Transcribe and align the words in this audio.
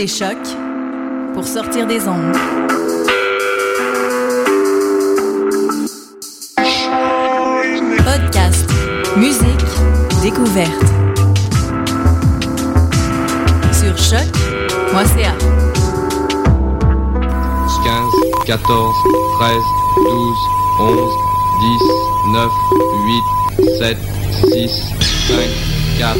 Écoutez 0.00 0.16
Choc 0.16 0.38
pour 1.34 1.44
sortir 1.44 1.84
des 1.84 2.06
ondes. 2.06 2.36
Podcast, 8.04 8.70
musique, 9.16 9.42
découverte. 10.22 10.70
Sur 13.72 13.98
choc.ca. 13.98 15.34
15, 17.82 18.46
14, 18.46 18.94
13, 19.40 19.52
12, 19.96 20.36
11, 20.78 21.10
10, 21.60 22.32
9, 22.34 22.52
8, 23.58 23.68
7, 23.80 23.96
6, 24.52 24.70
5, 25.26 25.38
4, 25.98 26.18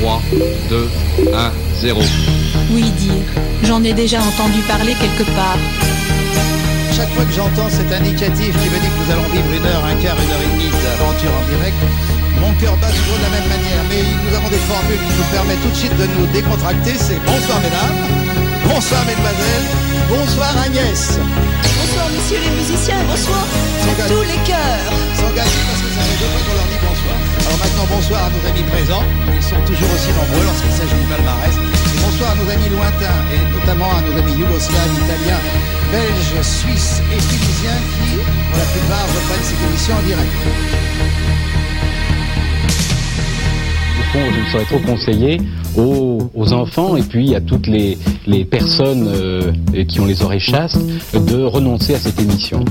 3, 0.00 0.22
2, 0.70 0.88
1, 1.34 1.52
0. 1.82 2.37
Oui, 2.70 2.90
dire. 3.00 3.24
J'en 3.64 3.82
ai 3.82 3.92
déjà 3.94 4.20
entendu 4.20 4.60
parler 4.68 4.94
quelque 5.00 5.24
part. 5.32 5.58
Chaque 6.92 7.08
fois 7.14 7.24
que 7.24 7.32
j'entends 7.32 7.70
cet 7.70 7.90
indicatif 7.92 8.52
qui 8.52 8.68
me 8.68 8.78
dit 8.78 8.90
que 8.92 8.98
nous 9.04 9.10
allons 9.12 9.28
vivre 9.32 9.52
une 9.56 9.64
heure, 9.64 9.84
un 9.84 9.96
quart, 10.02 10.16
une 10.20 10.30
heure 10.30 10.44
et 10.44 10.52
demie 10.52 10.72
d'aventure 10.84 11.32
en 11.32 11.44
direct, 11.48 11.78
mon 12.40 12.52
cœur 12.60 12.76
bat 12.76 12.92
toujours 12.92 13.16
de 13.16 13.24
la 13.24 13.32
même 13.40 13.48
manière. 13.48 13.82
Mais 13.88 14.02
nous 14.04 14.36
avons 14.36 14.50
des 14.52 14.62
formules 14.68 15.00
qui 15.00 15.14
nous 15.16 15.28
permettent 15.32 15.62
tout 15.62 15.72
de 15.72 15.80
suite 15.80 15.96
de 15.96 16.06
nous 16.18 16.26
décontracter. 16.32 16.92
C'est 16.98 17.20
bonsoir 17.24 17.58
mesdames, 17.64 17.98
bonsoir 18.68 19.00
mesdemoiselles, 19.06 19.68
bonsoir 20.12 20.52
Agnès. 20.60 21.16
Bonsoir 21.16 22.06
messieurs 22.12 22.42
les 22.44 22.52
musiciens, 22.52 23.00
bonsoir 23.08 23.44
tous 24.12 24.24
les 24.28 24.40
cœurs. 24.44 24.92
Sans 25.16 25.32
gagner 25.32 25.62
parce 25.64 25.80
que 25.80 25.90
ça 25.96 26.02
fait 26.04 26.18
deux 26.20 26.30
fois 26.36 26.42
qu'on 26.44 26.56
leur 26.58 26.68
dit. 26.68 26.77
Alors 27.48 27.60
maintenant 27.60 27.88
bonsoir 27.88 28.24
à 28.26 28.28
nos 28.28 28.44
amis 28.46 28.68
présents. 28.68 29.04
Ils 29.34 29.42
sont 29.42 29.56
toujours 29.64 29.88
aussi 29.94 30.12
nombreux 30.12 30.44
lorsqu'il 30.44 30.70
s'agit 30.70 31.00
du 31.00 31.08
palmarès. 31.08 31.56
Bonsoir 32.04 32.32
à 32.32 32.34
nos 32.36 32.50
amis 32.50 32.68
lointains 32.68 33.20
et 33.32 33.40
notamment 33.56 33.88
à 33.88 34.02
nos 34.02 34.12
amis 34.20 34.36
yougoslaves, 34.36 34.92
italiens, 34.92 35.40
belges, 35.90 36.44
suisses 36.44 37.00
et 37.08 37.16
tunisiens 37.16 37.80
qui, 38.04 38.20
pour 38.20 38.58
la 38.58 38.68
plupart, 38.68 39.06
reprennent 39.16 39.48
ces 39.48 39.56
émissions 39.64 39.96
en 39.96 40.02
direct. 40.04 40.32
Fond, 44.12 44.30
je 44.30 44.40
ne 44.40 44.46
saurais 44.52 44.64
trop 44.64 44.80
conseiller 44.80 45.40
aux, 45.74 46.52
enfants 46.52 46.96
et 46.96 47.02
puis 47.02 47.34
à 47.34 47.40
toutes 47.40 47.66
les, 47.66 47.96
les 48.26 48.44
personnes 48.44 49.08
euh, 49.08 49.52
qui 49.88 50.00
ont 50.00 50.06
les 50.06 50.22
oreilles 50.22 50.38
chastes 50.40 50.80
de 51.14 51.42
renoncer 51.44 51.94
à 51.94 51.98
cette 51.98 52.20
émission. 52.20 52.62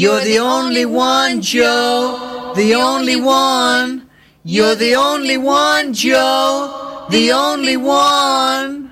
You're 0.00 0.24
the 0.24 0.38
only 0.38 0.86
one, 0.86 1.42
Joe. 1.42 2.54
The 2.56 2.74
only 2.74 3.16
one. 3.16 4.08
You're 4.44 4.74
the 4.74 4.94
only 4.94 5.36
one, 5.36 5.92
Joe. 5.92 7.06
The 7.10 7.32
only 7.32 7.76
one. 7.76 8.90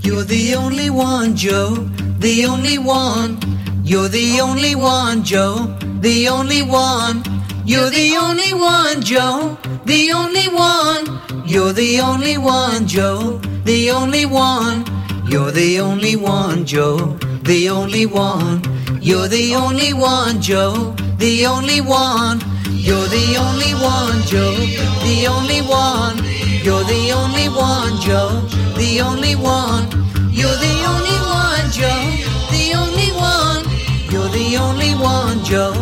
You're 0.00 0.24
the 0.24 0.54
only 0.56 0.88
one, 0.88 1.36
Joe. 1.36 1.74
The 2.18 2.46
only 2.46 2.78
one. 2.78 3.40
You're 3.84 4.08
the 4.08 4.40
only 4.40 4.74
one, 4.74 5.22
Joe. 5.22 5.76
The 6.00 6.28
only 6.28 6.62
one. 6.62 7.22
You're 7.66 7.90
the 7.90 8.16
only 8.16 8.54
one, 8.54 9.02
Joe. 9.02 9.58
The 9.84 10.12
only 10.12 10.48
one. 10.48 11.04
You're 11.46 11.74
the 11.74 12.00
only 12.00 12.38
one, 12.38 12.86
Joe. 12.86 13.38
The 13.64 13.90
only 13.90 14.24
one. 14.24 14.95
You're 15.28 15.50
the 15.50 15.80
only 15.80 16.14
one, 16.14 16.64
Joe. 16.64 17.18
The 17.42 17.68
only 17.68 18.06
one. 18.06 18.62
You're 19.02 19.26
the 19.26 19.56
only 19.56 19.92
one, 19.92 20.40
Joe. 20.40 20.94
The 21.18 21.46
only 21.46 21.80
one. 21.80 22.40
You're 22.70 23.08
the 23.08 23.36
only 23.36 23.74
one, 23.74 24.22
Joe. 24.22 24.54
The 25.02 25.26
only 25.26 25.62
one. 25.62 26.18
You're 26.62 26.84
the 26.84 27.12
only 27.12 27.48
one, 27.48 28.00
Joe. 28.00 28.40
The 28.78 29.00
only 29.00 29.34
one. 29.34 29.90
You're 30.30 30.58
the 30.62 30.76
only 30.94 31.18
one, 31.26 31.72
Joe. 31.72 32.06
The 32.54 32.74
only 32.78 33.10
one. 33.18 33.64
You're 34.08 34.28
the 34.30 34.56
only 34.58 34.94
one, 34.94 35.42
Joe. 35.44 35.72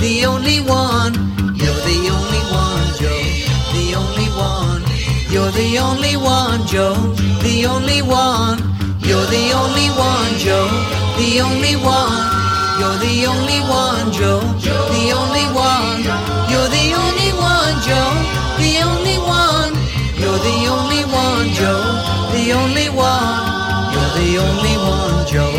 The 0.00 0.24
only 0.24 0.60
one. 0.60 1.12
You're 1.60 1.82
the 1.88 2.00
only 2.16 2.42
one, 2.56 2.88
Joe. 2.96 3.20
The 3.76 3.94
only 4.00 4.28
one. 4.32 4.82
You're 5.30 5.52
the 5.52 5.78
only 5.78 6.16
one, 6.16 6.66
Joe. 6.66 6.94
The 7.42 7.66
only 7.66 8.00
one. 8.00 8.73
You're 9.04 9.26
the 9.26 9.52
only 9.52 9.88
one, 9.90 10.32
Joe. 10.38 10.66
The 11.20 11.40
only 11.44 11.76
one. 11.76 12.24
You're 12.80 12.98
the 13.04 13.26
only 13.28 13.60
one, 13.68 14.10
Joe. 14.10 14.40
The 14.96 15.12
only 15.12 15.46
one. 15.52 16.00
You're 16.48 16.70
the 16.72 16.86
only 16.96 17.30
one, 17.36 17.76
Joe. 17.84 18.12
The 18.56 18.72
only 18.80 19.18
one. 19.20 19.72
You're 20.16 20.40
the 20.48 20.58
only 20.72 21.04
one, 21.12 21.48
Joe. 21.52 21.84
The 22.32 22.52
only 22.56 22.88
one. 22.88 23.44
You're 23.92 24.12
the 24.20 24.30
only 24.40 24.76
one, 24.88 25.26
Joe. 25.28 25.53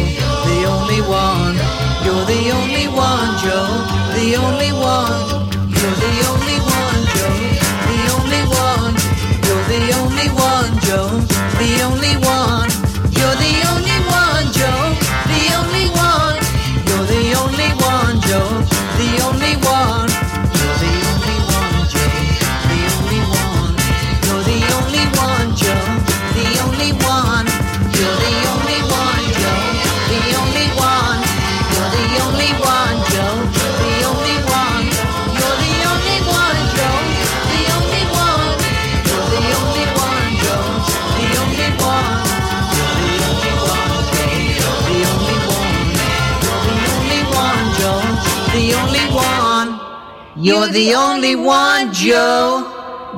You're 50.45 50.67
the 50.67 50.93
only 50.93 51.35
one, 51.35 51.91
Joe. 51.91 52.67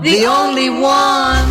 The 0.02 0.26
only 0.28 0.70
one. 0.70 1.46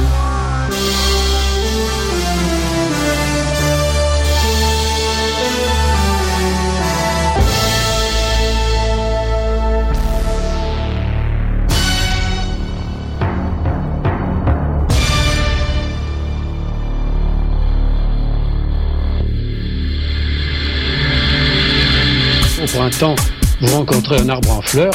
Au 22.62 22.66
printemps, 22.66 23.14
vous 23.60 23.76
rencontrez 23.76 24.22
un 24.22 24.30
arbre 24.30 24.52
en 24.52 24.62
fleurs, 24.62 24.94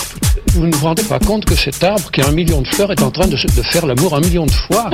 vous 0.53 0.67
ne 0.67 0.75
vous 0.75 0.85
rendez 0.85 1.03
pas 1.03 1.19
compte 1.19 1.45
que 1.45 1.55
cet 1.55 1.83
arbre 1.83 2.11
qui 2.11 2.21
a 2.21 2.27
un 2.27 2.31
million 2.31 2.61
de 2.61 2.67
fleurs 2.67 2.91
est 2.91 3.01
en 3.01 3.11
train 3.11 3.27
de, 3.27 3.35
faire 3.37 3.85
l'amour 3.85 4.15
un 4.15 4.19
million 4.19 4.45
de 4.45 4.51
fois? 4.51 4.89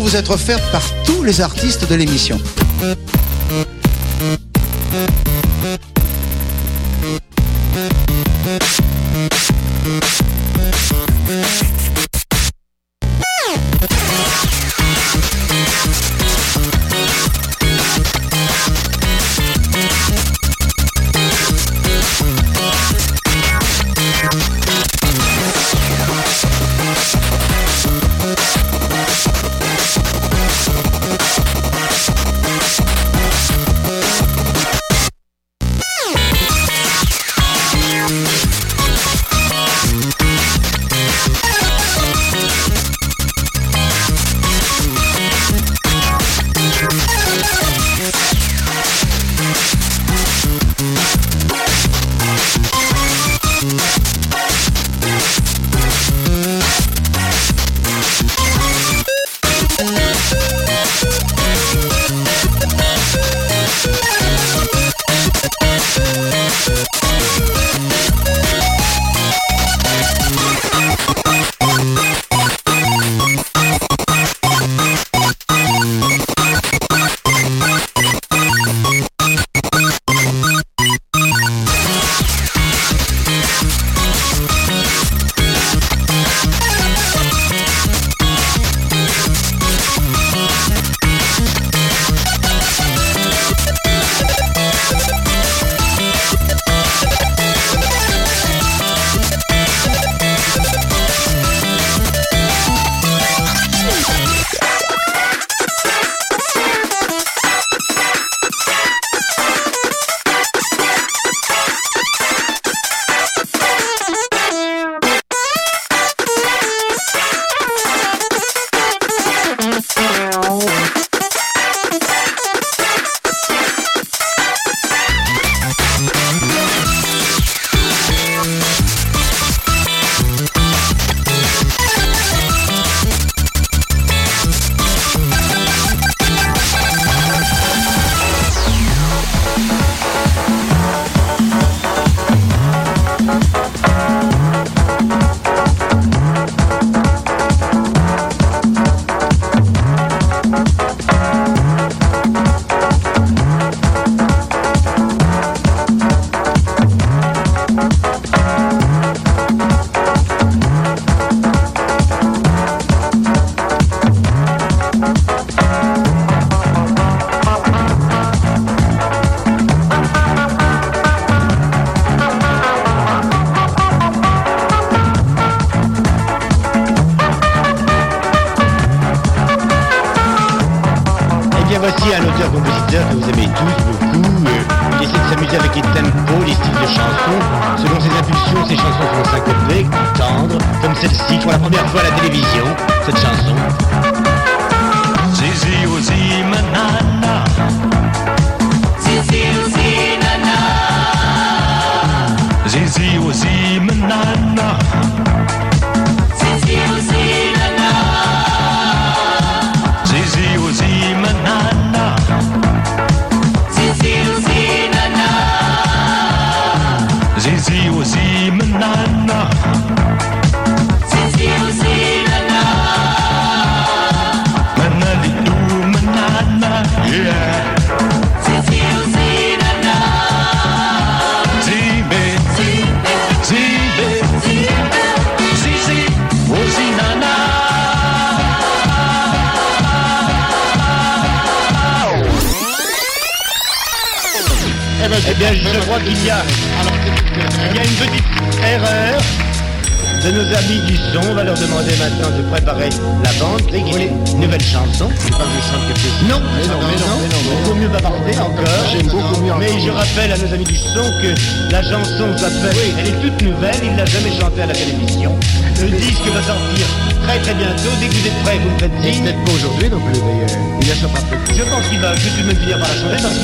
Vous 0.00 0.16
être 0.16 0.30
offertes 0.30 0.70
par 0.72 0.82
tous 1.04 1.22
les 1.22 1.40
artistes 1.40 1.88
de 1.88 1.94
l'émission. 1.94 2.40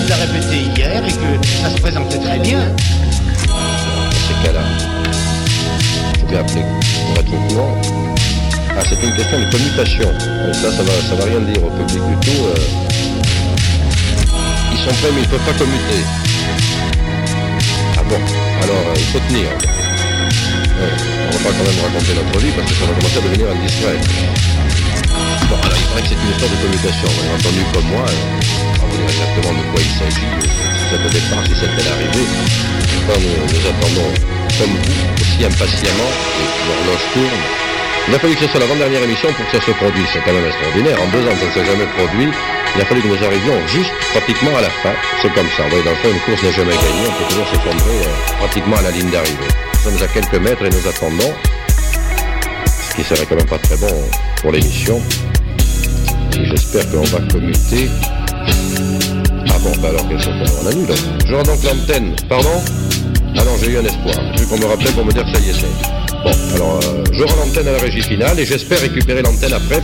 Qu'il 0.06 0.16
l'a 0.16 0.16
répété 0.24 0.56
hier 0.76 1.02
et 1.04 1.10
que 1.10 1.46
ça 1.62 1.70
se 1.70 1.80
présentait 1.80 2.18
très 2.18 2.38
bien. 2.38 2.60
Dans 3.48 4.10
ces 4.12 4.46
cas-là, 4.46 4.60
je 6.20 6.26
vais 6.32 6.38
appeler 6.38 6.62
pour 6.62 7.18
être 7.20 7.32
au 7.34 7.48
courant. 7.48 7.76
Ah, 8.78 8.82
c'est 8.88 9.02
une 9.02 9.14
question 9.16 9.38
de 9.40 9.50
commutation. 9.50 10.08
Ça, 10.52 10.70
ça 10.70 10.82
va, 10.82 10.92
ça 11.08 11.14
va 11.16 11.24
rien 11.24 11.40
dire 11.40 11.64
au 11.64 11.70
public 11.70 12.02
du 12.06 12.16
tout. 12.26 12.42
euh. 12.44 12.54
Ils 14.72 14.78
sont 14.78 14.94
prêts, 15.00 15.10
mais 15.14 15.22
ils 15.22 15.26
ne 15.26 15.26
peuvent 15.26 15.46
pas 15.46 15.58
commuter. 15.58 16.00
Ah 17.98 18.02
bon 18.08 18.20
Alors, 18.62 18.84
euh, 18.86 18.94
il 18.96 19.04
faut 19.06 19.18
tenir. 19.28 19.48
Ouais, 19.48 20.92
on 21.26 21.32
va 21.32 21.38
pas 21.38 21.56
quand 21.56 21.64
même 21.66 21.80
raconter 21.82 22.14
notre 22.14 22.38
vie 22.38 22.52
parce 22.54 22.68
que 22.70 22.74
ça 22.78 22.84
va 22.86 22.92
commencer 22.92 23.18
à 23.18 23.22
devenir 23.22 23.46
indiscret. 23.50 23.98
Alors 25.46 25.78
il 25.78 25.86
paraît 25.86 26.02
que 26.02 26.08
c'est 26.08 26.18
une 26.18 26.30
histoire 26.30 26.50
de 26.50 26.58
commutation. 26.58 27.06
Vous 27.06 27.22
avez 27.22 27.34
entendu 27.38 27.62
comme 27.72 27.88
moi, 27.94 28.06
euh, 28.06 28.82
on 28.82 28.86
vous 28.90 29.02
exactement 29.02 29.52
de 29.54 29.64
quoi 29.70 29.80
il 29.80 29.92
s'agit, 29.94 30.30
c'est 30.90 30.98
au 30.98 31.10
départ, 31.10 31.42
si 31.46 31.54
c'est 31.54 31.70
à 31.70 31.82
l'arrivée. 31.86 32.26
Enfin, 33.06 33.18
nous, 33.22 33.46
nous 33.46 33.64
attendons, 33.66 34.10
comme 34.58 34.74
vous, 34.74 34.98
aussi 35.22 35.44
impatiemment, 35.46 36.10
l'horloge 36.66 37.06
tourne. 37.14 37.44
Il 38.08 38.14
a 38.14 38.18
fallu 38.18 38.34
que 38.34 38.42
ce 38.42 38.48
soit 38.48 38.60
l'avant-dernière 38.60 39.02
émission 39.02 39.32
pour 39.32 39.44
que 39.46 39.58
ça 39.58 39.66
se 39.66 39.72
produise. 39.72 40.06
C'est 40.12 40.22
quand 40.22 40.32
même 40.32 40.46
extraordinaire. 40.46 40.98
En 41.02 41.08
deux 41.10 41.26
ans, 41.26 41.34
ça 41.38 41.46
ne 41.46 41.50
s'est 41.50 41.66
jamais 41.66 41.86
produit. 41.98 42.30
Il 42.74 42.80
a 42.80 42.84
fallu 42.84 43.02
que 43.02 43.08
nous 43.08 43.24
arrivions 43.24 43.58
juste 43.66 43.90
pratiquement 44.14 44.56
à 44.56 44.62
la 44.62 44.70
fin. 44.70 44.94
C'est 45.22 45.32
comme 45.34 45.48
ça. 45.56 45.64
Vous 45.64 45.70
voyez, 45.70 45.84
dans 45.84 45.90
le 45.90 45.96
fond, 45.96 46.10
une 46.14 46.20
course 46.20 46.42
n'est 46.42 46.52
jamais 46.52 46.74
gagnée. 46.74 47.06
On 47.06 47.18
peut 47.18 47.28
toujours 47.30 47.48
s'effondrer 47.50 47.98
euh, 48.06 48.38
pratiquement 48.38 48.76
à 48.76 48.82
la 48.82 48.90
ligne 48.92 49.10
d'arrivée. 49.10 49.50
Nous 49.74 49.90
sommes 49.90 50.02
à 50.02 50.06
quelques 50.06 50.38
mètres 50.38 50.64
et 50.64 50.70
nous 50.70 50.86
attendons. 50.86 51.34
Ce 52.90 52.94
qui 52.94 53.02
serait 53.02 53.26
quand 53.26 53.36
même 53.36 53.46
pas 53.46 53.58
très 53.58 53.76
bon 53.76 53.90
pour 54.40 54.52
l'émission. 54.52 55.02
J'espère 56.44 56.90
qu'on 56.90 57.02
va 57.02 57.20
commuter. 57.32 57.88
Ah 59.48 59.58
bon, 59.62 59.72
bah 59.80 59.88
alors 59.88 60.08
quels 60.08 60.20
sont 60.20 60.30
On 60.62 60.66
annule. 60.66 60.88
Je 61.26 61.34
rends 61.34 61.42
donc 61.42 61.62
l'antenne. 61.64 62.14
Pardon 62.28 62.62
Ah 63.36 63.42
j'ai 63.60 63.70
eu 63.70 63.78
un 63.78 63.84
espoir. 63.84 64.16
Vu 64.38 64.46
qu'on 64.46 64.58
me 64.58 64.66
rappelait 64.66 64.92
pour 64.92 65.04
me 65.04 65.12
dire 65.12 65.24
que 65.24 65.32
ça 65.32 65.40
y 65.40 65.50
était. 65.50 65.66
Bon, 66.24 66.32
alors 66.54 66.80
euh, 66.84 67.04
je 67.12 67.22
rends 67.22 67.36
l'antenne 67.36 67.68
à 67.68 67.72
la 67.72 67.78
régie 67.78 68.02
finale 68.02 68.38
et 68.38 68.44
j'espère 68.44 68.80
récupérer 68.80 69.22
l'antenne 69.22 69.52
après. 69.52 69.82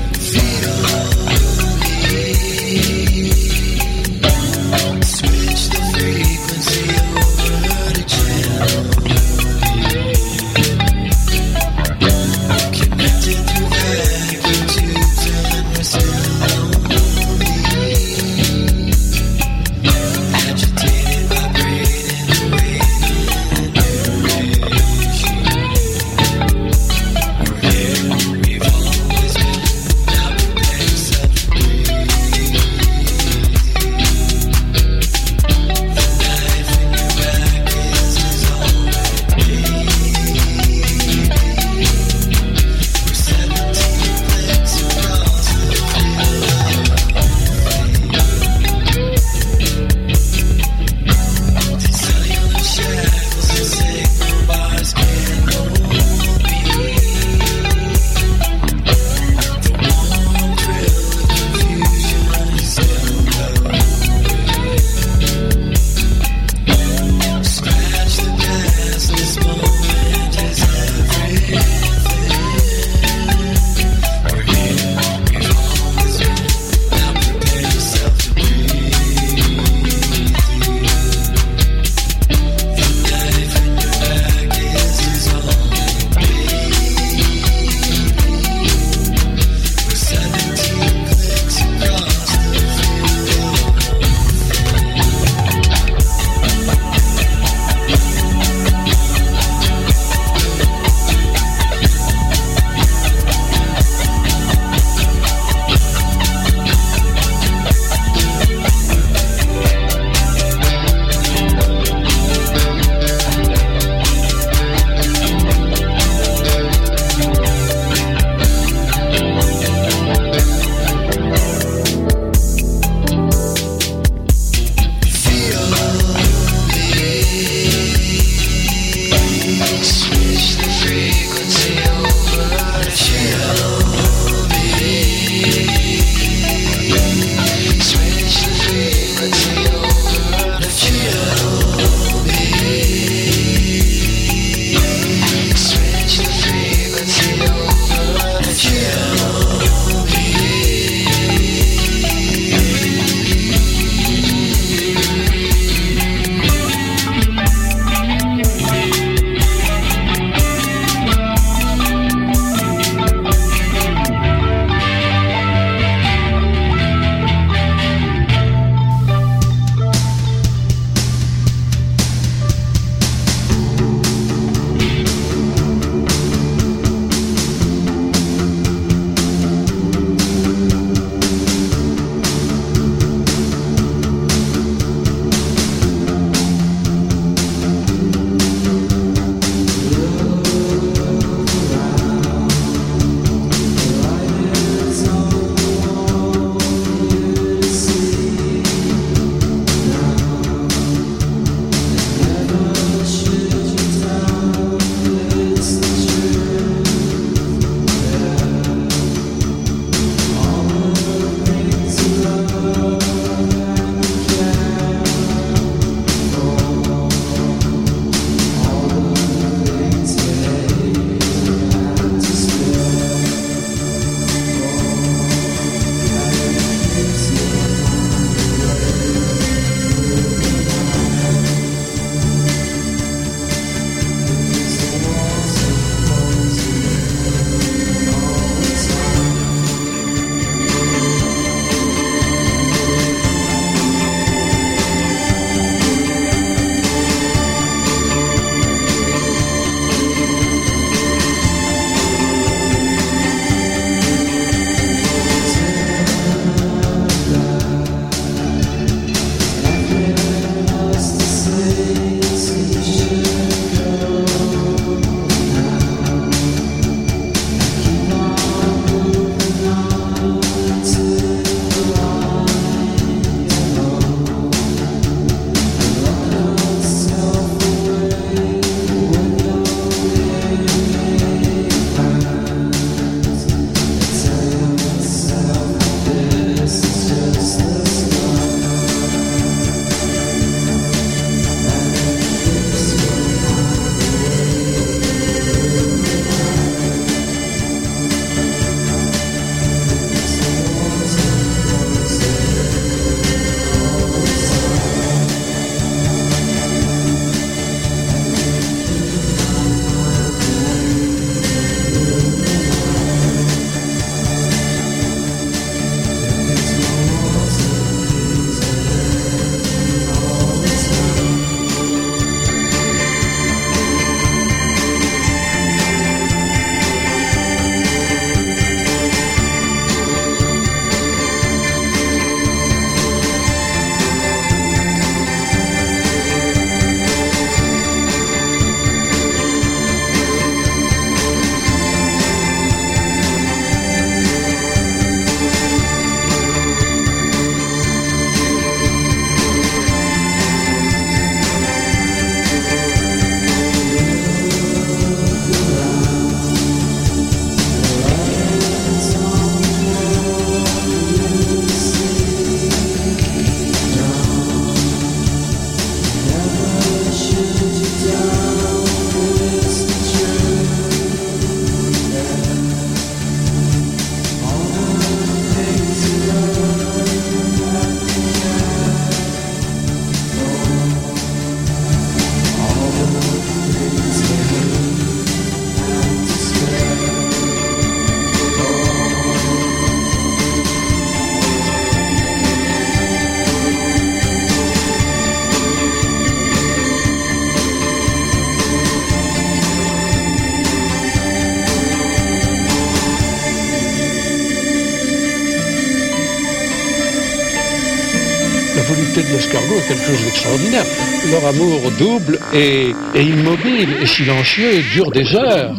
Quelque 409.88 410.04
chose 410.04 410.24
d'extraordinaire. 410.24 410.84
Leur 411.30 411.46
amour 411.46 411.80
double 411.98 412.38
et, 412.54 412.94
immobile 413.14 413.96
et 414.00 414.06
silencieux 414.06 414.82
dure 414.92 415.10
des 415.10 415.34
heures. 415.34 415.74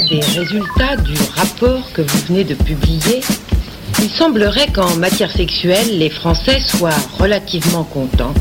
Des 0.00 0.20
résultats 0.20 0.96
du 0.96 1.14
rapport 1.34 1.92
que 1.92 2.02
vous 2.02 2.18
venez 2.28 2.44
de 2.44 2.54
publier, 2.54 3.20
il 4.00 4.10
semblerait 4.10 4.68
qu'en 4.68 4.94
matière 4.96 5.30
sexuelle, 5.30 5.98
les 5.98 6.10
Français 6.10 6.60
soient 6.60 6.90
relativement 7.18 7.84
contents. 7.84 8.34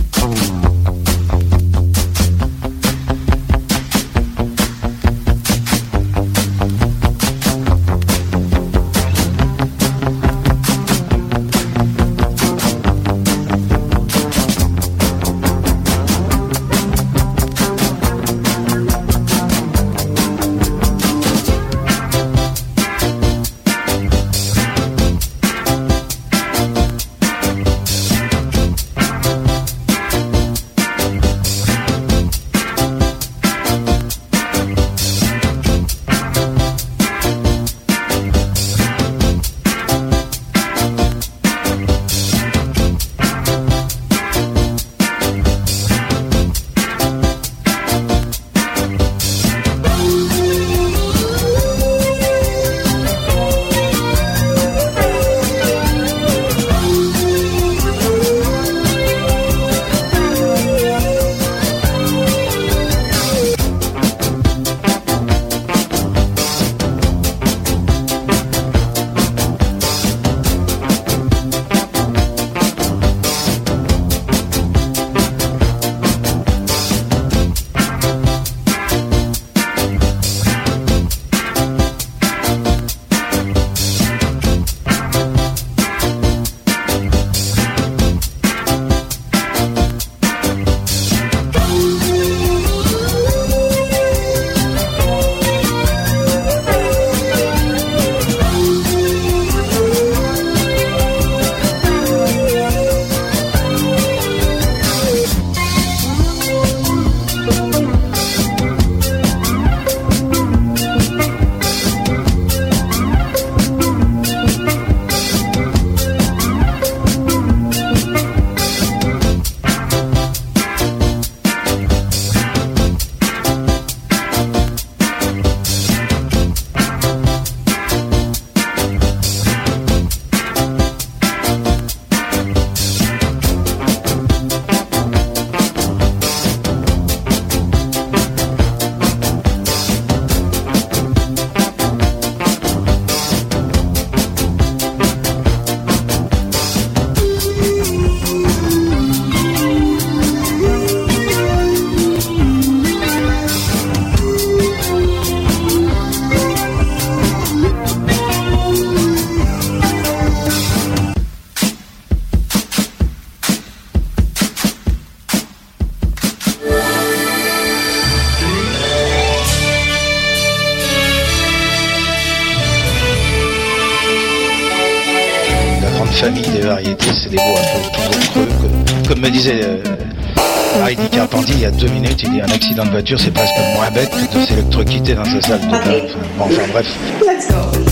accident 182.77 182.85
de 182.85 182.91
voiture, 182.91 183.19
c'est 183.19 183.31
presque 183.31 183.55
moins 183.75 183.89
bête 183.91 184.09
que 184.11 184.39
de 184.39 184.45
s'électrocuter 184.45 185.15
dans 185.15 185.25
sa 185.25 185.41
salle 185.41 185.61
de 185.61 185.71
bain. 185.71 185.77
Enfin, 185.79 186.19
bon, 186.37 186.45
enfin 186.45 186.67
bref. 186.71 187.86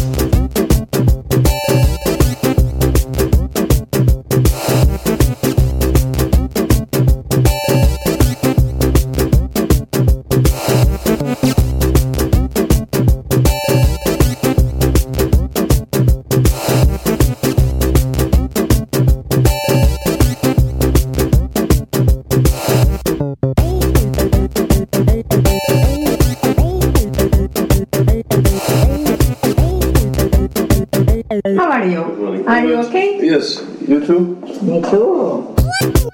are 31.75 31.85
you? 31.85 32.03
Good 32.03 32.19
morning. 32.19 32.47
Are 32.47 32.65
you 32.65 32.75
okay? 32.87 33.25
Yes, 33.25 33.61
you 33.87 34.05
too? 34.05 34.35
Me 34.61 34.81
too. 34.81 36.11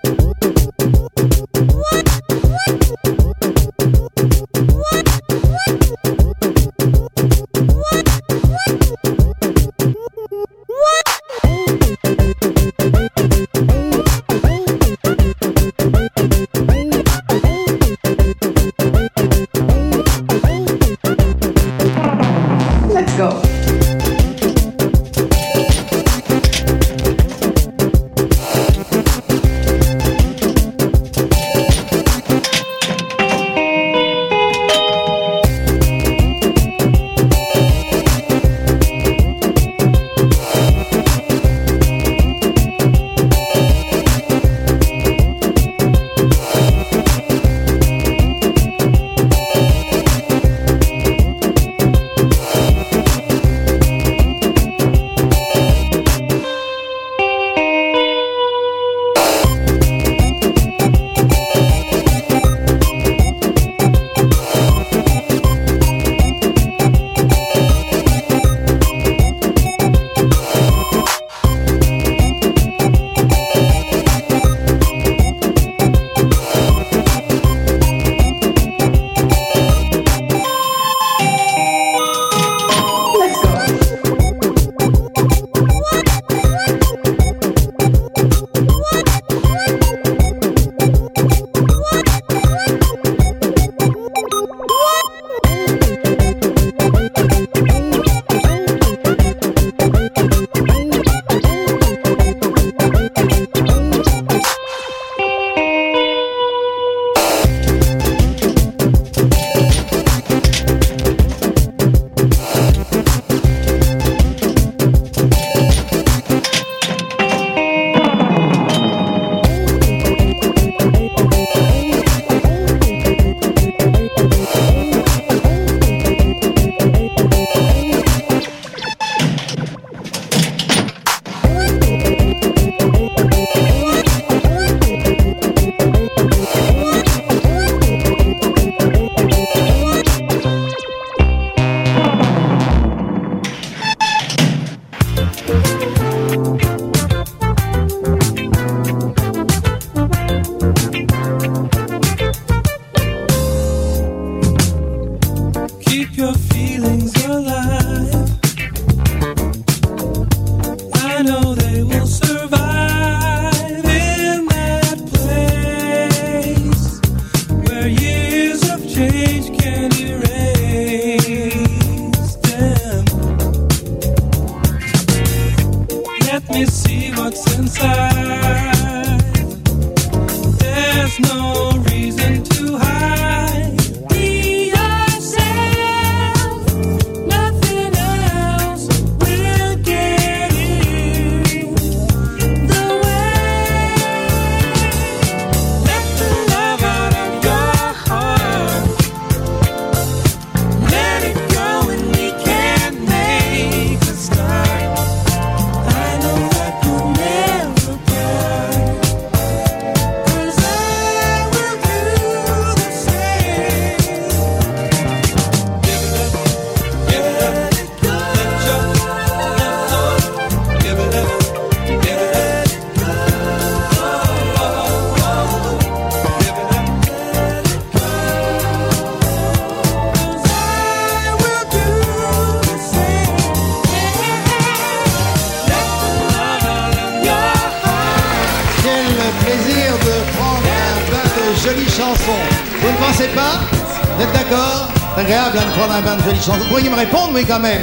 Vous 246.72 246.78
pourriez 246.78 246.90
me 246.90 246.96
répondre, 246.96 247.32
oui, 247.34 247.44
quand 247.46 247.60
même. 247.60 247.82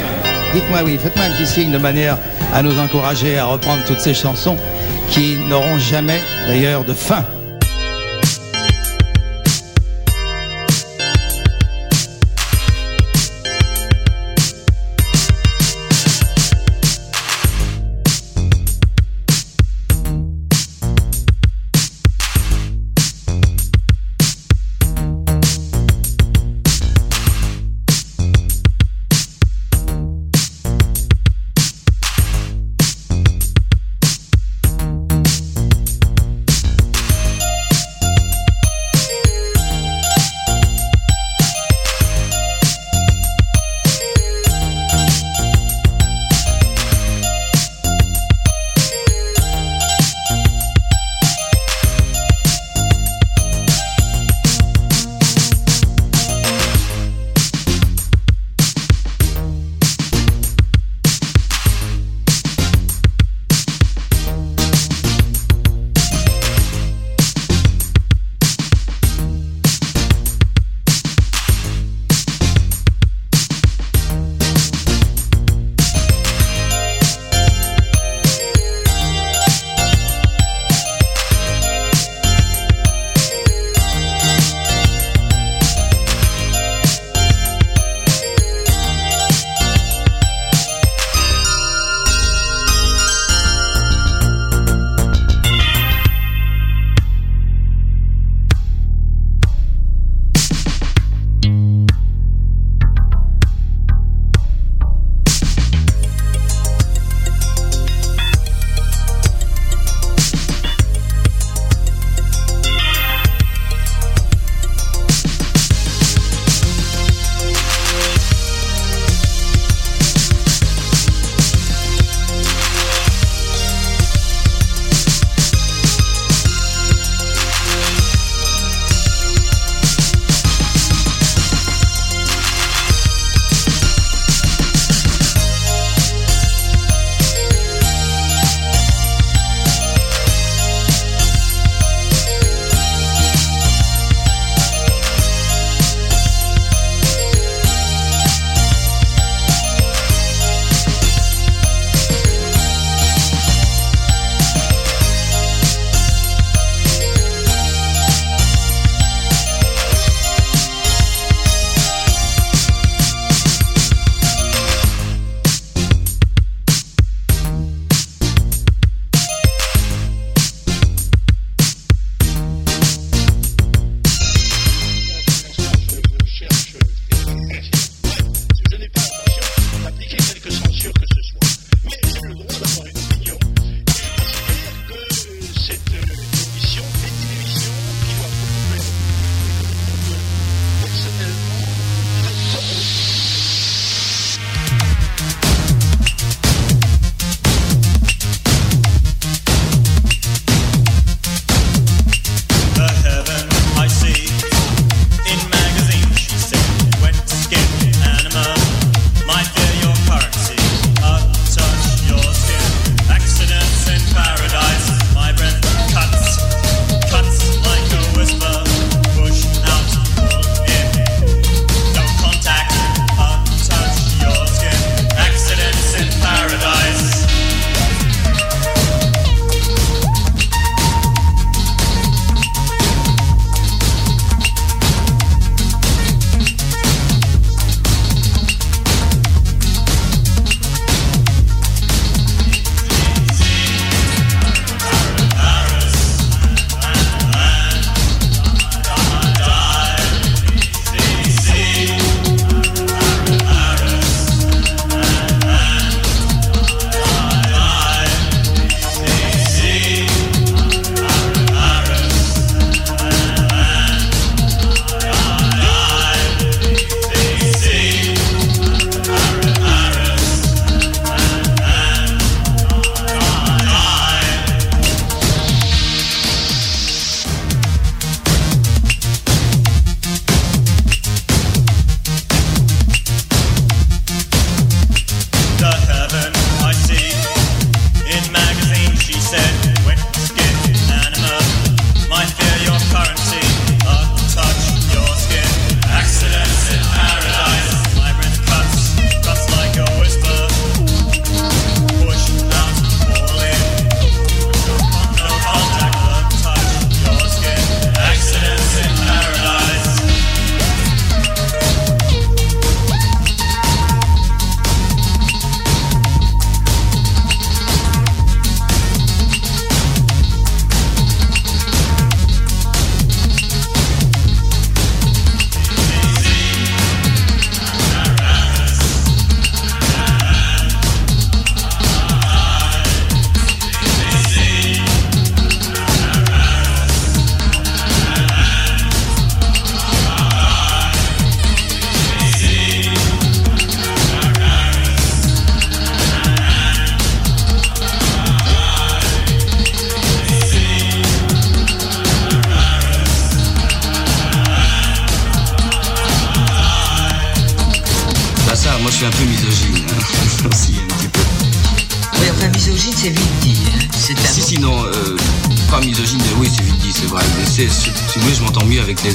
Dites-moi 0.51 0.79
oui, 0.83 0.97
faites-moi 0.99 1.23
un 1.23 1.29
petit 1.33 1.45
signe 1.45 1.71
de 1.71 1.77
manière 1.77 2.17
à 2.51 2.63
nous 2.63 2.79
encourager 2.79 3.37
à 3.37 3.45
reprendre 3.45 3.83
toutes 3.85 3.99
ces 3.99 4.15
chansons 4.15 4.57
qui 5.11 5.37
n'auront 5.47 5.77
jamais 5.77 6.19
d'ailleurs 6.47 6.83
de 6.83 6.93
fin. 6.95 7.23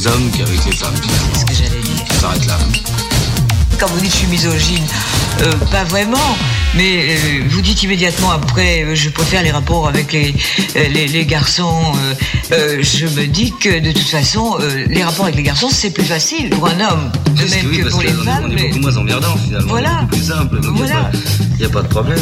Les 0.04 0.10
hommes 0.10 0.30
qu'avec 0.36 0.64
les 0.66 0.72
femmes. 0.72 0.94
C'est 1.32 1.40
ce 1.40 1.46
que 1.46 1.54
j'allais 1.54 1.80
dire. 1.82 2.04
Ça 2.10 2.20
s'arrête 2.20 2.46
là. 2.46 2.58
Quand 3.78 3.86
vous 3.88 4.00
dites 4.00 4.12
je 4.12 4.16
suis 4.18 4.26
misogyne, 4.28 4.84
euh, 5.42 5.52
pas 5.70 5.84
vraiment, 5.84 6.36
mais 6.74 7.16
euh, 7.16 7.42
vous 7.48 7.60
dites 7.60 7.82
immédiatement 7.82 8.30
après 8.30 8.82
euh, 8.84 8.94
je 8.94 9.08
préfère 9.10 9.42
les 9.42 9.50
rapports 9.50 9.88
avec 9.88 10.12
les, 10.12 10.34
euh, 10.76 10.88
les, 10.88 11.08
les 11.08 11.26
garçons. 11.26 11.92
je 12.50 13.06
me 13.06 13.26
dis 13.26 13.52
que 13.60 13.80
de 13.80 13.92
toute 13.92 14.08
façon, 14.08 14.58
les 14.88 15.02
rapports 15.02 15.24
avec 15.24 15.36
les 15.36 15.42
garçons 15.42 15.68
c'est 15.70 15.90
plus 15.90 16.04
facile 16.04 16.50
pour 16.50 16.66
un 16.68 16.80
homme, 16.80 17.10
de 17.34 17.40
même 17.50 17.66
oui, 17.70 17.78
que 17.78 17.82
parce 17.82 17.94
pour 17.94 18.02
que 18.02 18.06
les 18.06 18.12
femmes. 18.12 18.44
on 18.46 18.50
est 18.50 18.54
mais- 18.54 18.68
beaucoup 18.68 18.80
moins 18.80 18.96
emmerdant 18.96 19.36
finalement. 19.44 19.68
Voilà. 19.70 20.00
C'est 20.10 20.16
plus 20.18 20.26
simple. 20.26 20.60
donc 20.60 20.76
Voilà. 20.76 21.10
Il 21.54 21.58
n'y 21.60 21.64
a, 21.64 21.68
pas 21.70 21.82
de 21.82 21.88
problème. 21.88 22.18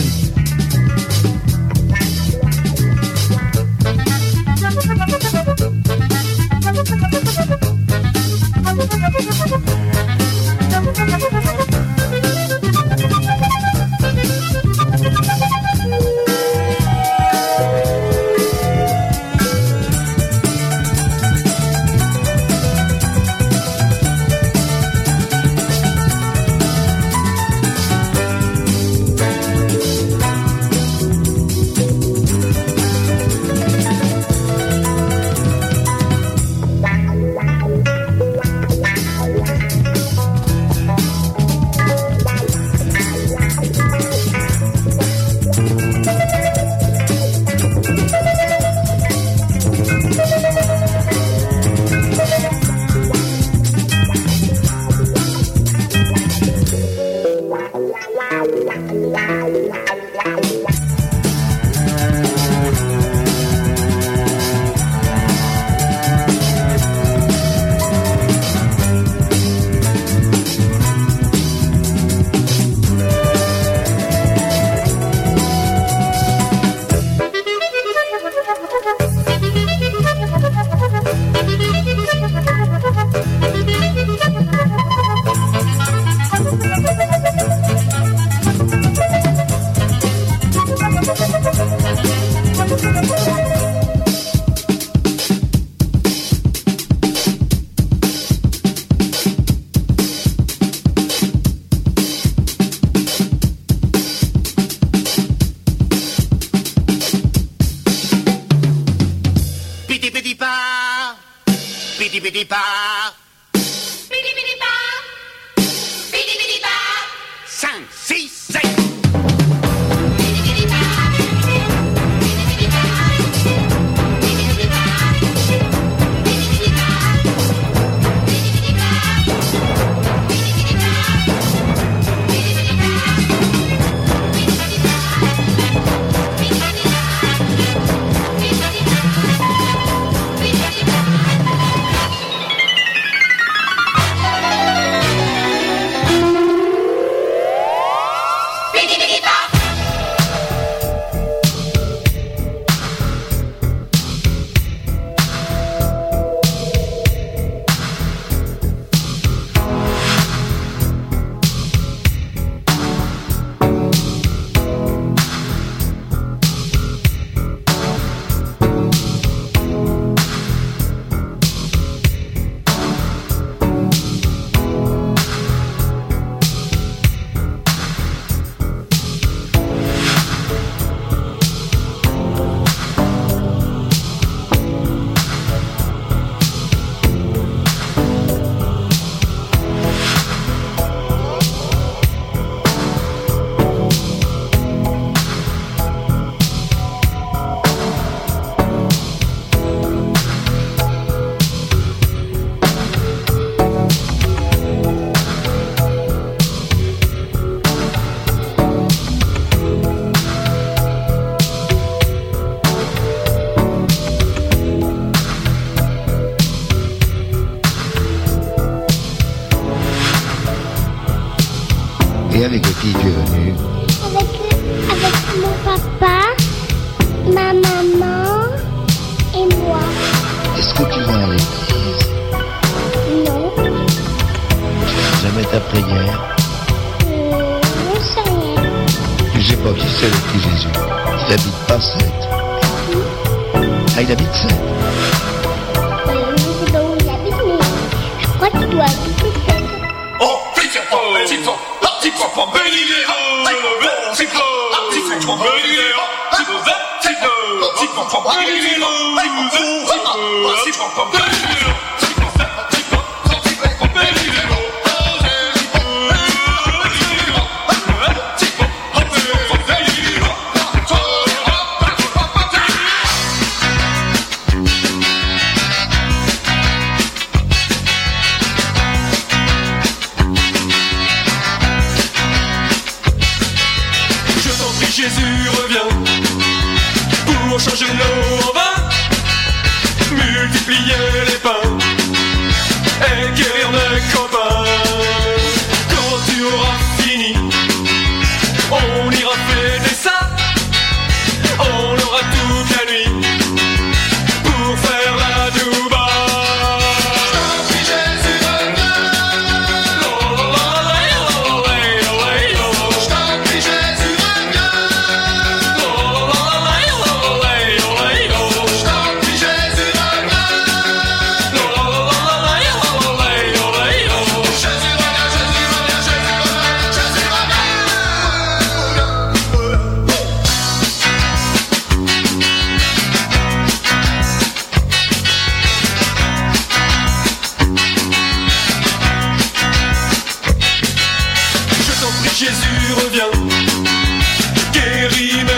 Liebe 345.33 345.53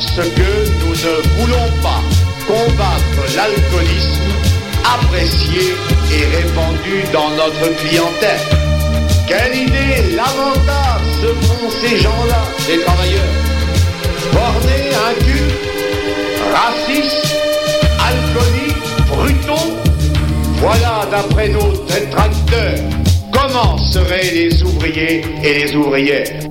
parce 0.00 0.28
que 0.30 0.40
nous 0.80 0.92
ne 0.92 1.40
voulons 1.40 1.70
pas 1.82 2.00
combattre 2.46 3.36
l'alcoolisme 3.36 4.32
apprécié 4.82 5.74
et 6.10 6.36
répandu 6.36 7.04
dans 7.12 7.28
notre 7.30 7.76
clientèle. 7.76 8.40
Quelle 9.28 9.56
idée 9.56 10.16
lamentable 10.16 11.04
se 11.20 11.26
font 11.46 11.70
ces 11.82 11.98
gens-là, 11.98 12.42
les 12.68 12.80
travailleurs. 12.80 13.34
Bornés, 14.32 14.90
incultes, 15.10 15.68
racistes, 16.54 17.36
alcooliques, 18.00 19.06
brutaux. 19.06 19.76
Voilà, 20.56 21.06
d'après 21.10 21.48
nos 21.48 21.72
détracteurs, 21.86 22.78
comment 23.32 23.76
seraient 23.76 24.30
les 24.32 24.62
ouvriers 24.62 25.22
et 25.44 25.54
les 25.54 25.76
ouvrières. 25.76 26.49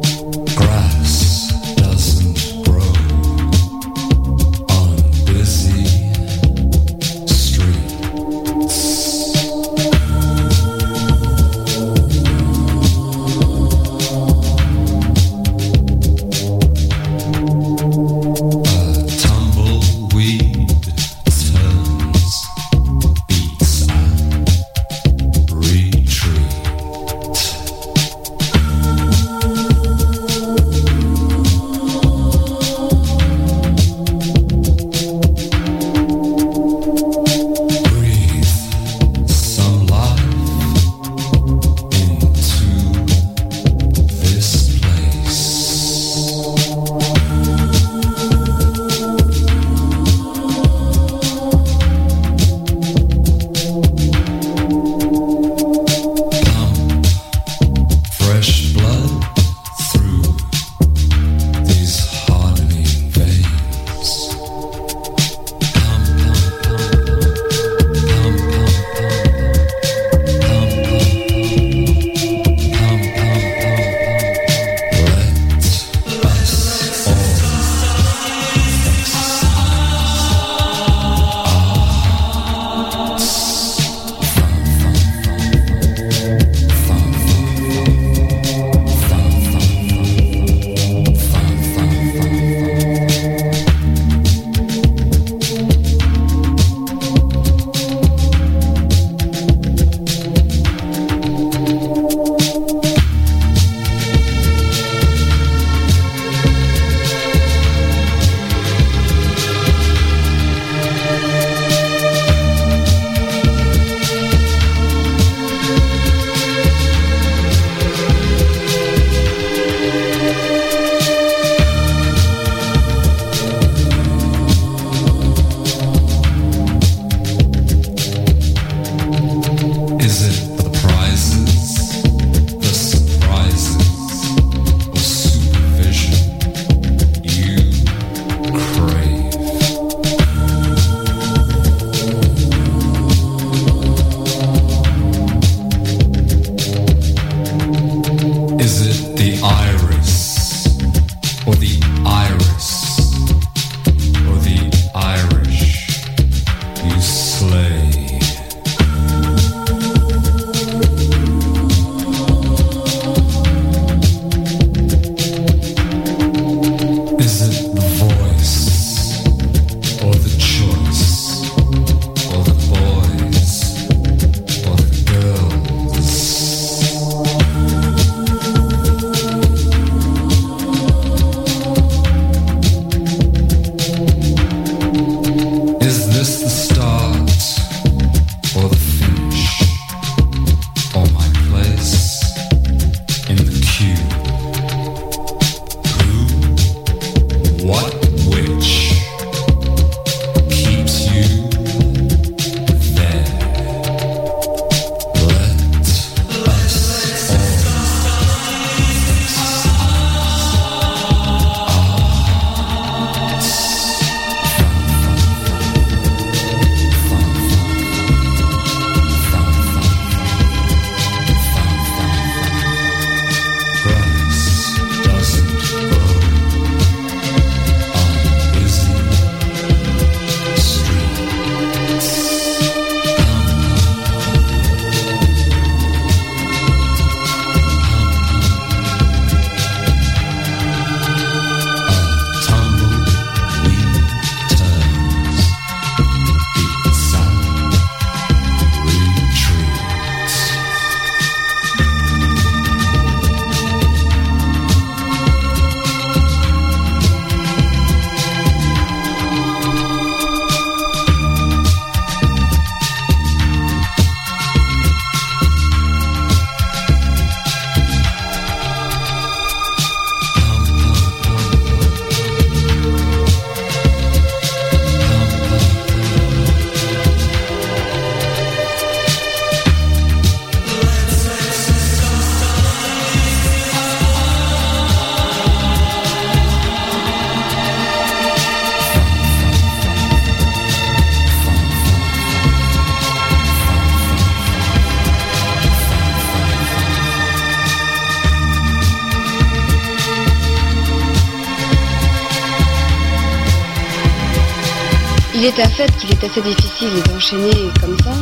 C'est 305.60 305.66
la 305.66 305.72
fête 305.72 305.98
qu'il 305.98 306.10
est 306.10 306.24
assez 306.24 306.42
difficile 306.42 307.04
d'enchaîner 307.04 307.52
comme 307.82 307.98
ça. 308.00 308.14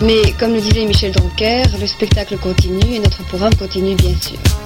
Mais 0.00 0.32
comme 0.40 0.54
le 0.54 0.60
disait 0.60 0.84
Michel 0.84 1.12
Drucker, 1.12 1.62
le 1.78 1.86
spectacle 1.86 2.36
continue 2.36 2.94
et 2.94 2.98
notre 2.98 3.22
programme 3.28 3.54
continue 3.54 3.94
bien 3.94 4.14
sûr. 4.20 4.59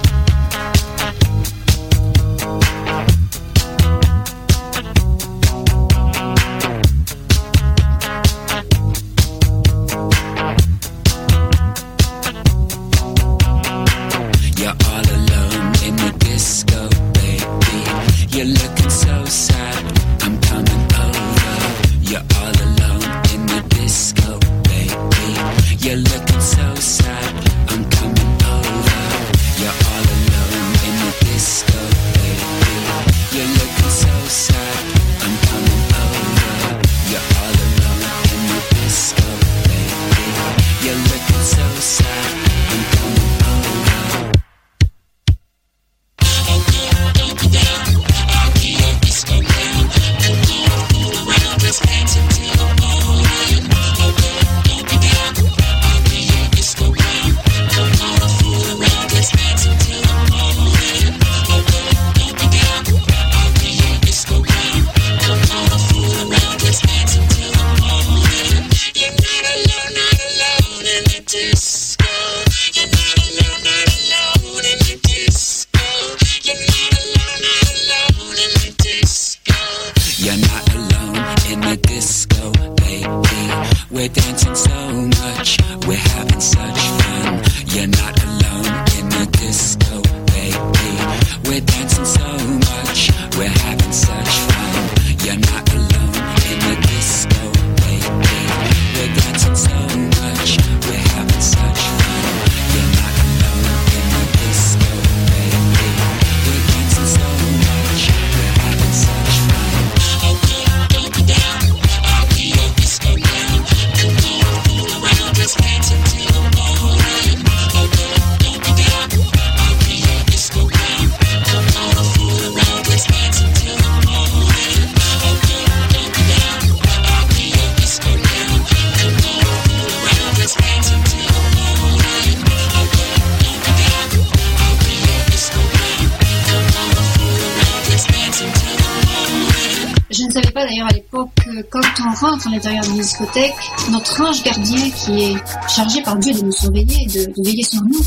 par 146.05 146.17
Dieu 146.19 146.33
de 146.33 146.41
nous 146.41 146.51
surveiller 146.51 147.07
de, 147.07 147.43
veiller 147.43 147.63
sur 147.63 147.81
nous, 147.81 148.05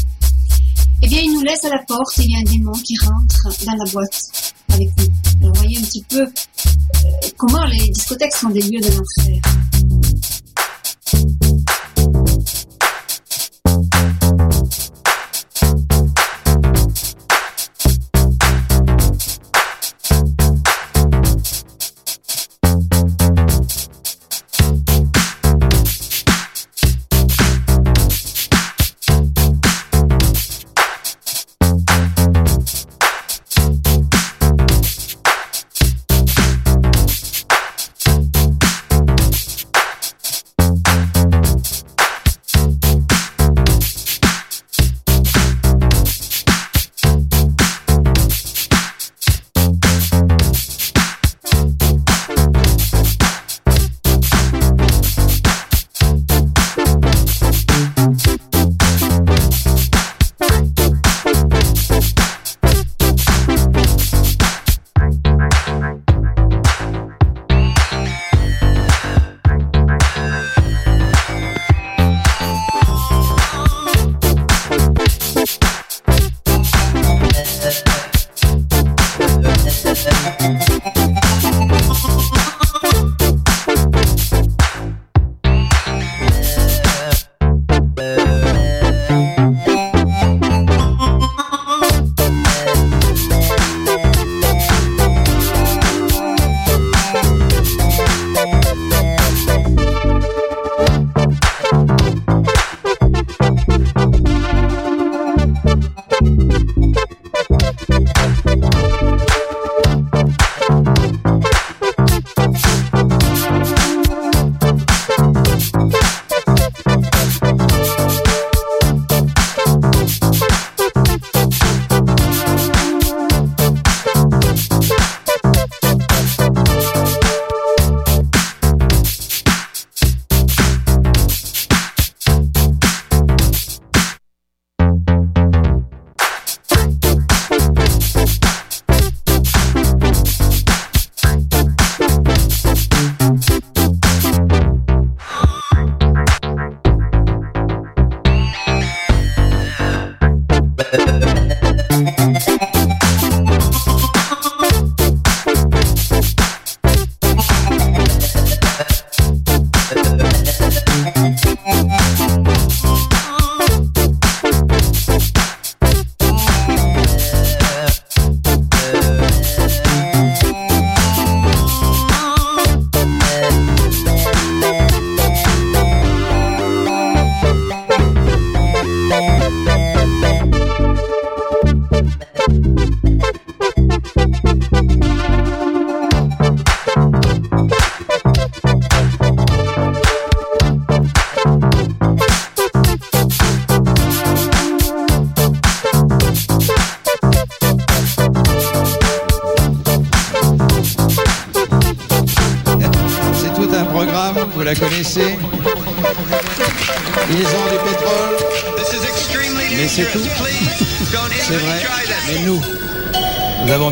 eh 1.03 1.09
bien, 1.09 1.21
il 1.21 1.33
nous 1.35 1.43
laisse 1.43 1.65
à 1.65 1.71
la 1.71 1.83
porte 1.87 2.19
et 2.21 2.23
il 2.23 2.31
y 2.31 2.37
a 2.37 2.39
un 2.39 2.43
démon 2.43 2.73
qui 2.73 2.97
rentre 3.05 3.65
dans 3.67 3.73
la 3.73 3.91
boîte 3.91 4.55
avec 4.69 4.89
nous. 4.99 5.07
Alors, 5.43 5.55
voyez 5.57 5.79
un 5.79 5.83
petit 5.83 6.05
peu 6.09 6.23
euh, 6.23 6.29
comment 7.37 7.65
les 7.67 7.89
discothèques 7.91 8.35
sont 8.35 8.51
des 8.51 8.63
lieux 8.63 8.81
de 8.81 8.89
l'enfer. 8.89 9.43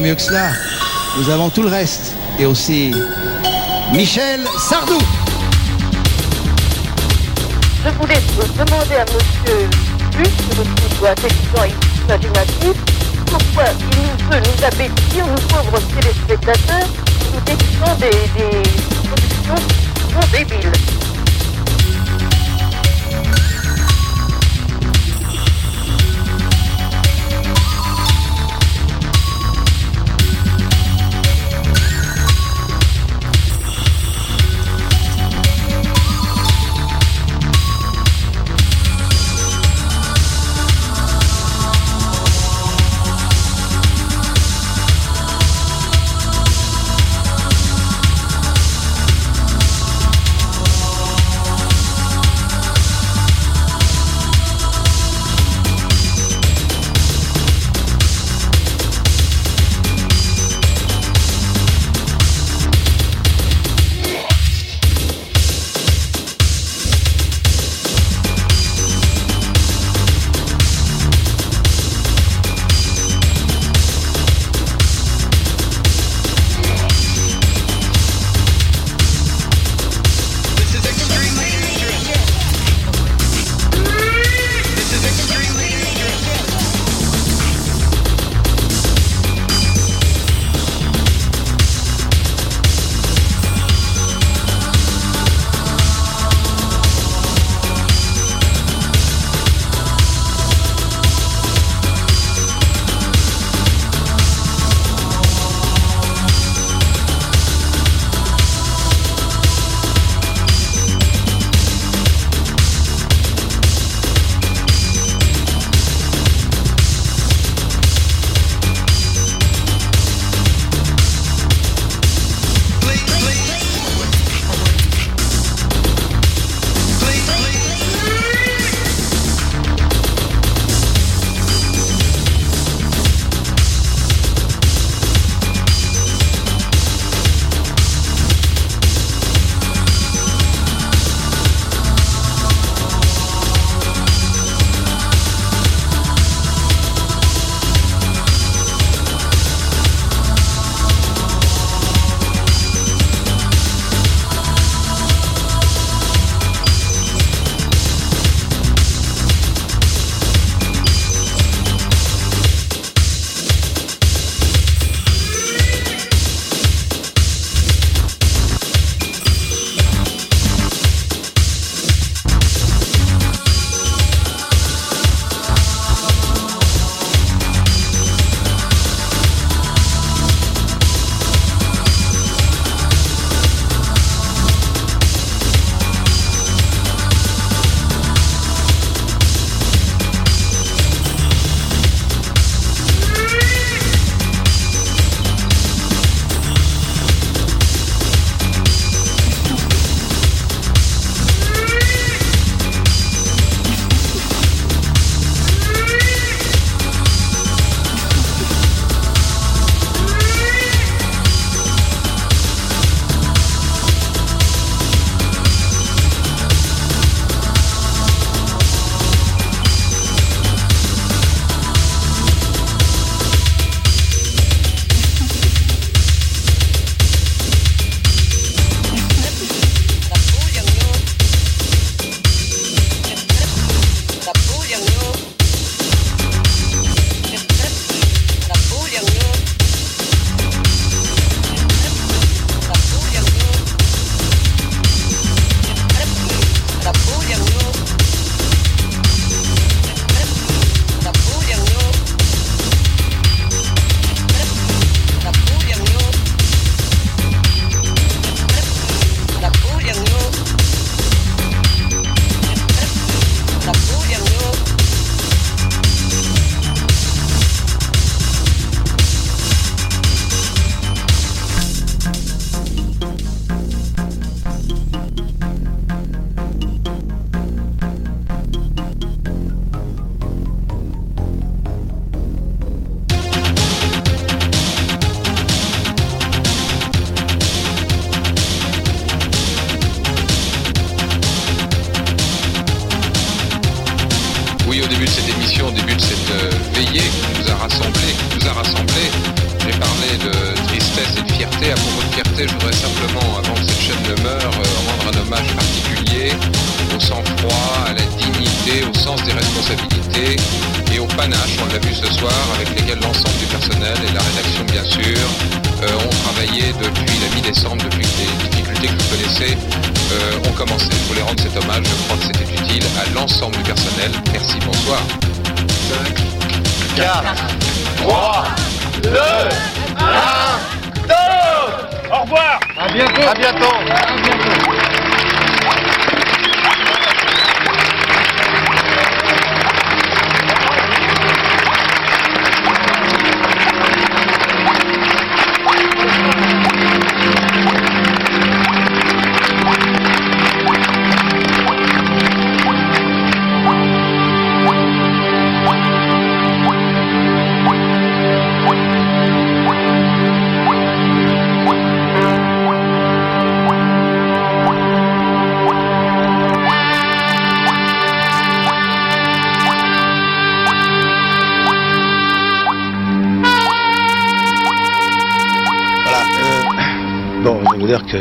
Mieux 0.07 0.15
que 0.15 0.23
cela. 0.23 0.53
Nous 1.19 1.29
avons 1.31 1.51
tout 1.51 1.63
le 1.63 1.69
reste. 1.69 2.15
Et 2.39 2.47
aussi 2.47 2.93
Michel 3.93 4.41
Sardou. 4.69 4.99
Je 7.85 7.91
voulais 7.99 8.21
demander 8.57 8.97
à 8.97 9.05
monsieur 9.05 9.69
Luc, 10.17 10.31
qui 10.37 10.97
doit 10.99 11.11
être 11.11 11.25
et 11.25 12.73
pourquoi 13.27 13.65
il 13.81 13.97
nous 13.97 14.31
veut 14.31 14.41
nous 14.41 14.65
abbêtir, 14.65 15.27
nous 15.27 15.43
pauvres 15.49 15.81
téléspectateurs, 15.95 16.89
nous 17.33 17.41
décrivant 17.41 17.95
des, 17.97 18.11
des 18.11 18.63
productions 19.09 19.55
qui 19.57 20.13
sont 20.13 20.29
débiles. 20.33 20.96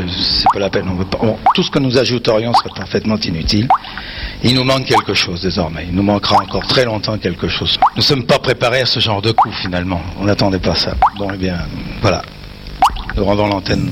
c'est 0.08 0.46
pas 0.52 0.58
la 0.58 0.70
peine. 0.70 0.88
On 0.88 1.04
pas, 1.04 1.18
tout 1.54 1.62
ce 1.62 1.70
que 1.70 1.78
nous 1.78 1.98
ajouterions 1.98 2.52
serait 2.54 2.74
parfaitement 2.74 3.16
inutile. 3.16 3.68
Il 4.42 4.54
nous 4.54 4.64
manque 4.64 4.84
quelque 4.86 5.14
chose 5.14 5.40
désormais. 5.40 5.86
Il 5.88 5.94
nous 5.94 6.02
manquera 6.02 6.36
encore 6.36 6.66
très 6.66 6.84
longtemps 6.84 7.18
quelque 7.18 7.48
chose. 7.48 7.78
Nous 7.94 8.02
ne 8.02 8.02
sommes 8.02 8.24
pas 8.24 8.38
préparés 8.38 8.80
à 8.80 8.86
ce 8.86 9.00
genre 9.00 9.22
de 9.22 9.32
coup 9.32 9.50
finalement. 9.52 10.00
On 10.20 10.24
n'attendait 10.24 10.58
pas 10.58 10.74
ça. 10.74 10.94
Bon, 11.18 11.28
eh 11.32 11.36
bien, 11.36 11.58
voilà. 12.00 12.22
Nous 13.16 13.24
rendons 13.24 13.46
l'antenne. 13.46 13.90